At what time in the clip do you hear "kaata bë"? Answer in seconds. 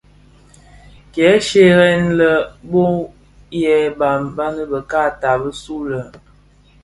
4.91-5.49